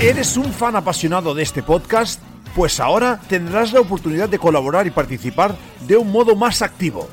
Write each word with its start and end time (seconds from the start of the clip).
¿Eres 0.00 0.36
un 0.36 0.52
fan 0.52 0.76
apasionado 0.76 1.34
de 1.34 1.42
este 1.42 1.60
podcast? 1.60 2.22
Pues 2.54 2.78
ahora 2.78 3.20
tendrás 3.28 3.72
la 3.72 3.80
oportunidad 3.80 4.28
de 4.28 4.38
colaborar 4.38 4.86
y 4.86 4.92
participar 4.92 5.56
de 5.88 5.96
un 5.96 6.12
modo 6.12 6.36
más 6.36 6.62
activo. 6.62 7.08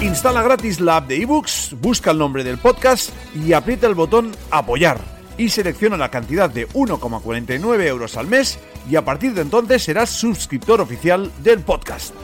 Instala 0.00 0.40
gratis 0.42 0.80
la 0.80 0.96
app 0.96 1.08
de 1.08 1.20
ebooks, 1.20 1.76
busca 1.82 2.12
el 2.12 2.18
nombre 2.18 2.44
del 2.44 2.56
podcast 2.56 3.10
y 3.36 3.52
aprieta 3.52 3.86
el 3.86 3.94
botón 3.94 4.32
apoyar 4.50 4.98
y 5.36 5.50
selecciona 5.50 5.98
la 5.98 6.10
cantidad 6.10 6.48
de 6.48 6.66
1,49 6.70 7.86
euros 7.86 8.16
al 8.16 8.28
mes 8.28 8.58
y 8.90 8.96
a 8.96 9.04
partir 9.04 9.34
de 9.34 9.42
entonces 9.42 9.82
serás 9.82 10.08
suscriptor 10.08 10.80
oficial 10.80 11.30
del 11.42 11.60
podcast. 11.60 12.14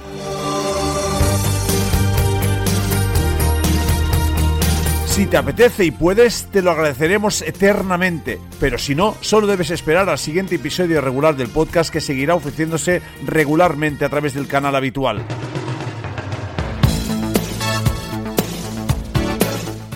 Si 5.18 5.26
te 5.26 5.36
apetece 5.36 5.84
y 5.84 5.90
puedes, 5.90 6.46
te 6.52 6.62
lo 6.62 6.70
agradeceremos 6.70 7.42
eternamente, 7.42 8.38
pero 8.60 8.78
si 8.78 8.94
no, 8.94 9.16
solo 9.20 9.48
debes 9.48 9.72
esperar 9.72 10.08
al 10.08 10.16
siguiente 10.16 10.54
episodio 10.54 11.00
regular 11.00 11.34
del 11.34 11.48
podcast 11.48 11.92
que 11.92 12.00
seguirá 12.00 12.36
ofreciéndose 12.36 13.02
regularmente 13.26 14.04
a 14.04 14.10
través 14.10 14.34
del 14.34 14.46
canal 14.46 14.76
habitual. 14.76 15.24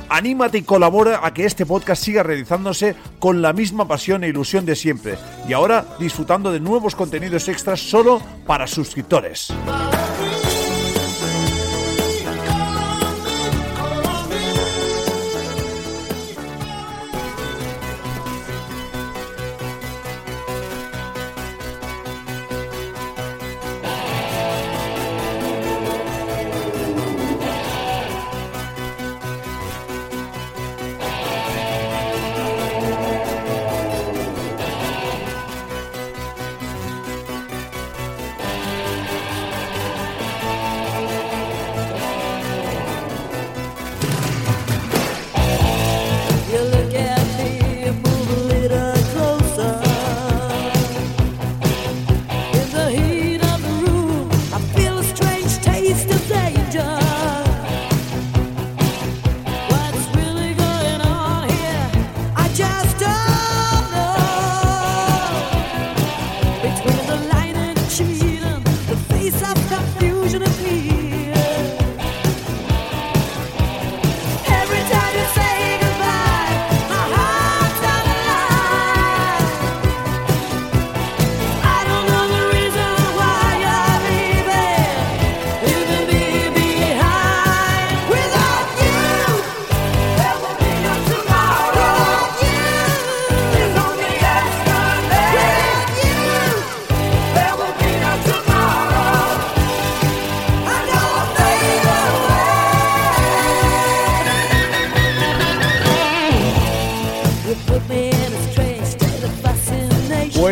Anímate 0.08 0.58
y 0.58 0.62
colabora 0.62 1.20
a 1.22 1.32
que 1.32 1.44
este 1.44 1.66
podcast 1.66 2.02
siga 2.02 2.24
realizándose 2.24 2.96
con 3.20 3.42
la 3.42 3.52
misma 3.52 3.86
pasión 3.86 4.24
e 4.24 4.28
ilusión 4.28 4.66
de 4.66 4.74
siempre 4.74 5.18
y 5.48 5.52
ahora 5.52 5.86
disfrutando 6.00 6.50
de 6.50 6.58
nuevos 6.58 6.96
contenidos 6.96 7.46
extras 7.46 7.78
solo 7.78 8.20
para 8.44 8.66
suscriptores. 8.66 9.52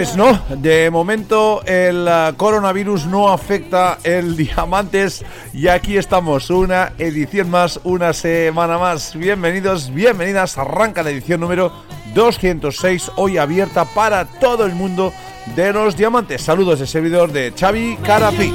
Pues 0.00 0.16
no, 0.16 0.40
de 0.48 0.90
momento 0.90 1.62
el 1.66 2.08
uh, 2.08 2.34
coronavirus 2.34 3.04
no 3.04 3.28
afecta 3.28 3.98
el 4.02 4.34
diamantes 4.38 5.22
y 5.52 5.68
aquí 5.68 5.98
estamos, 5.98 6.48
una 6.48 6.94
edición 6.96 7.50
más, 7.50 7.78
una 7.84 8.14
semana 8.14 8.78
más. 8.78 9.14
Bienvenidos, 9.14 9.92
bienvenidas, 9.92 10.56
arranca 10.56 11.02
la 11.02 11.10
edición 11.10 11.42
número 11.42 11.70
206, 12.14 13.10
hoy 13.16 13.36
abierta 13.36 13.84
para 13.84 14.24
todo 14.24 14.64
el 14.64 14.74
mundo 14.74 15.12
de 15.54 15.70
los 15.70 15.94
diamantes. 15.98 16.40
Saludos 16.40 16.80
de 16.80 16.86
servidor 16.86 17.30
de 17.30 17.52
Xavi 17.54 17.98
Carapi. 18.02 18.54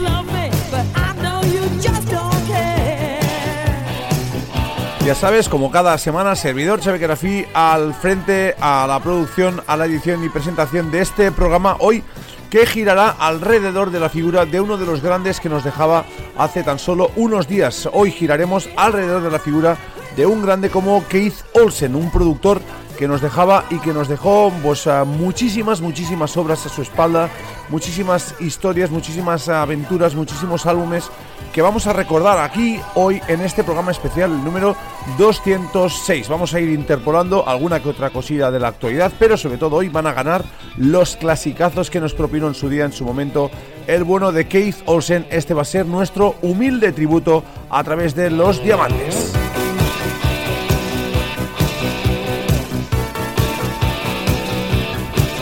Ya 5.05 5.13
sabes, 5.13 5.49
como 5.49 5.69
cada 5.69 5.99
semana, 5.99 6.35
servidor 6.35 6.81
Xavi 6.81 6.97
Carafí 6.97 7.45
al 7.53 7.93
frente 7.93 8.55
a 8.59 8.87
la 8.87 8.99
producción, 8.99 9.61
a 9.67 9.77
la 9.77 9.85
edición 9.85 10.23
y 10.23 10.29
presentación 10.29 10.89
de 10.89 11.01
este 11.01 11.31
programa 11.31 11.77
hoy 11.79 12.03
que 12.49 12.65
girará 12.65 13.11
alrededor 13.11 13.91
de 13.91 13.99
la 13.99 14.09
figura 14.09 14.47
de 14.47 14.59
uno 14.59 14.77
de 14.77 14.87
los 14.87 15.03
grandes 15.03 15.39
que 15.39 15.47
nos 15.47 15.63
dejaba 15.63 16.05
hace 16.39 16.63
tan 16.63 16.79
solo 16.79 17.11
unos 17.17 17.47
días. 17.47 17.87
Hoy 17.93 18.09
giraremos 18.09 18.67
alrededor 18.75 19.21
de 19.21 19.29
la 19.29 19.37
figura 19.37 19.77
de 20.15 20.25
un 20.25 20.41
grande 20.41 20.71
como 20.71 21.07
Keith 21.07 21.35
Olsen, 21.53 21.95
un 21.95 22.09
productor 22.09 22.59
que 22.97 23.07
nos 23.07 23.21
dejaba 23.21 23.65
y 23.69 23.77
que 23.77 23.93
nos 23.93 24.07
dejó 24.07 24.51
pues, 24.63 24.89
muchísimas, 25.05 25.81
muchísimas 25.81 26.35
obras 26.35 26.65
a 26.65 26.69
su 26.69 26.81
espalda, 26.81 27.29
muchísimas 27.69 28.35
historias, 28.39 28.91
muchísimas 28.91 29.49
aventuras, 29.49 30.15
muchísimos 30.15 30.65
álbumes 30.65 31.09
que 31.53 31.61
vamos 31.61 31.87
a 31.87 31.93
recordar 31.93 32.37
aquí 32.39 32.79
hoy 32.95 33.21
en 33.29 33.41
este 33.41 33.63
programa 33.63 33.91
especial, 33.91 34.31
el 34.31 34.43
número 34.43 34.75
206. 35.17 36.27
Vamos 36.27 36.53
a 36.53 36.59
ir 36.59 36.69
interpolando 36.69 37.47
alguna 37.47 37.81
que 37.81 37.89
otra 37.89 38.09
cosilla 38.09 38.51
de 38.51 38.59
la 38.59 38.67
actualidad, 38.67 39.13
pero 39.17 39.37
sobre 39.37 39.57
todo 39.57 39.77
hoy 39.77 39.87
van 39.87 40.07
a 40.07 40.13
ganar 40.13 40.43
los 40.75 41.15
clasicazos 41.15 41.89
que 41.89 42.01
nos 42.01 42.13
propinó 42.13 42.47
en 42.47 42.55
su 42.55 42.69
día, 42.69 42.83
en 42.83 42.91
su 42.91 43.05
momento, 43.05 43.49
el 43.87 44.03
bueno 44.03 44.31
de 44.33 44.47
Keith 44.47 44.77
Olsen. 44.85 45.25
Este 45.29 45.53
va 45.53 45.61
a 45.61 45.65
ser 45.65 45.85
nuestro 45.85 46.35
humilde 46.41 46.91
tributo 46.91 47.43
a 47.69 47.83
través 47.83 48.15
de 48.15 48.31
los 48.31 48.61
diamantes. 48.61 49.44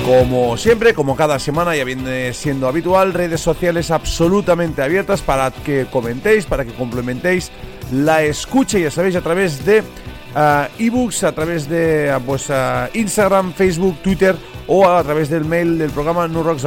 Como 0.06 0.58
siempre, 0.58 0.94
como 0.94 1.16
cada 1.16 1.40
semana 1.40 1.78
ya 1.78 1.86
viene 1.86 2.34
siendo 2.34 2.68
habitual, 2.68 3.14
redes 3.14 3.40
sociales 3.40 3.90
absolutamente 3.90 4.82
abiertas 4.82 5.22
para 5.22 5.50
que 5.52 5.86
comentéis, 5.90 6.46
para 6.46 6.66
que 6.66 6.74
complementéis 6.74 7.52
la 7.92 8.22
escucha, 8.22 8.78
ya 8.78 8.92
sabéis, 8.92 9.16
a 9.16 9.22
través 9.22 9.66
de 9.66 9.80
uh, 9.80 10.68
ebooks, 10.78 11.24
a 11.24 11.32
través 11.32 11.70
de 11.70 12.14
uh, 12.16 12.22
pues, 12.22 12.50
uh, 12.50 12.90
Instagram, 12.94 13.54
Facebook, 13.54 13.98
Twitter 14.04 14.36
o 14.68 14.88
a 14.90 15.02
través 15.04 15.30
del 15.30 15.46
mail 15.46 15.78
del 15.78 15.92
programa 15.92 16.28
nurrocks 16.28 16.66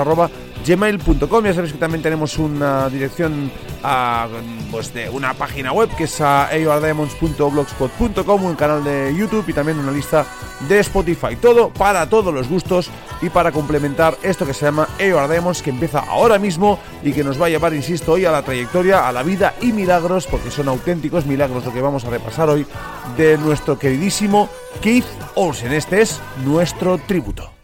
gmail.com. 0.67 1.45
Ya 1.45 1.55
sabéis 1.55 1.73
que 1.73 1.79
también 1.79 2.03
tenemos 2.03 2.39
una 2.39 2.89
dirección 2.89 3.51
a, 3.83 4.29
pues 4.71 4.93
de 4.93 5.09
una 5.09 5.35
página 5.35 5.73
web 5.73 5.89
que 5.97 6.05
es 6.05 6.21
a 6.21 6.49
eordiamonds.blogspot.com, 6.53 8.45
un 8.45 8.57
canal 8.57 8.83
de 8.85 9.15
YouTube 9.17 9.45
y 9.49 9.53
también 9.53 9.79
una 9.79 9.93
lista 9.93 10.27
de 10.69 10.79
Spotify. 10.81 11.37
Todo 11.41 11.71
para 11.71 12.09
todos 12.09 12.33
los 12.33 12.49
gustos 12.49 12.91
y 13.23 13.31
para 13.31 13.53
complementar 13.53 14.17
esto 14.23 14.47
que 14.47 14.55
se 14.55 14.67
llama 14.67 14.89
Diamonds 14.99 15.63
que 15.63 15.71
empieza 15.71 16.01
ahora 16.01 16.39
mismo 16.39 16.79
y 17.03 17.13
que 17.13 17.25
nos 17.25 17.41
va 17.41 17.47
a 17.47 17.49
llevar, 17.49 17.75
insisto, 17.75 18.13
hoy 18.13 18.25
a 18.25 18.31
la 18.31 18.43
trayectoria, 18.43 19.09
a 19.09 19.13
la 19.13 19.23
vida 19.23 19.55
y 19.61 19.73
milagros, 19.73 20.27
porque 20.27 20.51
son 20.51 20.69
auténticos 20.69 21.27
milagros 21.27 21.65
lo 21.65 21.73
que 21.73 21.81
vamos 21.81 22.05
a 22.05 22.11
repasar 22.11 22.49
hoy 22.49 22.67
de 23.17 23.39
nuestro 23.39 23.79
queridísimo 23.79 24.49
Keith 24.81 25.07
Olsen. 25.35 25.73
Este 25.73 26.03
es 26.03 26.21
nuestro 26.45 26.99
tributo. 26.99 27.56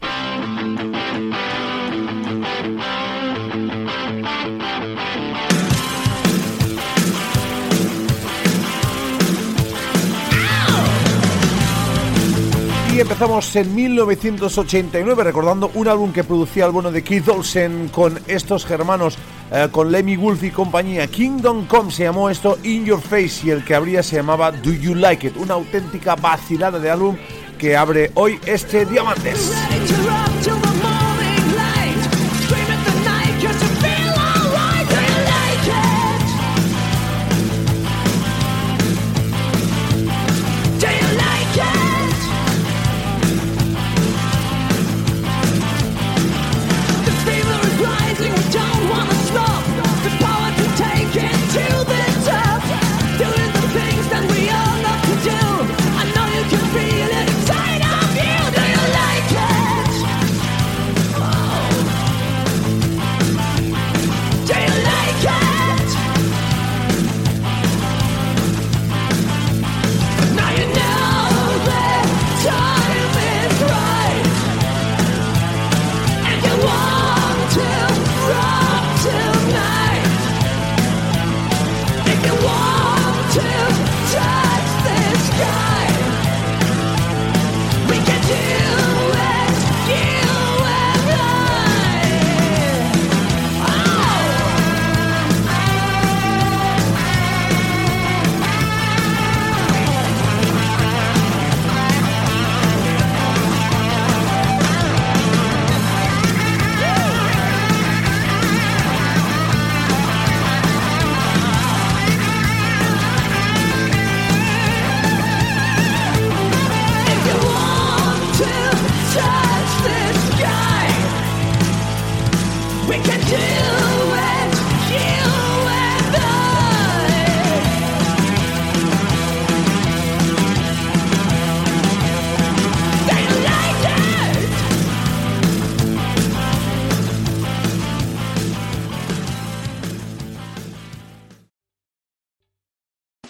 Y 13.22 13.24
empezamos 13.24 13.54
en 13.54 13.72
1989 13.72 15.22
recordando 15.22 15.70
un 15.74 15.86
álbum 15.86 16.12
que 16.12 16.24
producía 16.24 16.66
el 16.66 16.72
bueno 16.72 16.90
de 16.90 17.04
Keith 17.04 17.28
Olsen 17.28 17.88
con 17.90 18.18
estos 18.26 18.66
germanos, 18.66 19.16
eh, 19.52 19.68
con 19.70 19.92
Lemmy 19.92 20.16
Wolf 20.16 20.42
y 20.42 20.50
compañía. 20.50 21.06
Kingdom 21.06 21.66
Come 21.66 21.92
se 21.92 22.02
llamó 22.02 22.30
esto 22.30 22.58
In 22.64 22.84
Your 22.84 23.00
Face 23.00 23.46
y 23.46 23.50
el 23.50 23.64
que 23.64 23.76
abría 23.76 24.02
se 24.02 24.16
llamaba 24.16 24.50
Do 24.50 24.72
You 24.72 24.96
Like 24.96 25.28
It, 25.28 25.36
una 25.36 25.54
auténtica 25.54 26.16
vacilada 26.16 26.80
de 26.80 26.90
álbum 26.90 27.16
que 27.58 27.76
abre 27.76 28.10
hoy 28.14 28.40
este 28.44 28.86
Diamantes. 28.86 29.52